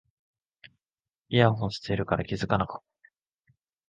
[1.29, 3.11] イヤホンしてるから気がつかなかった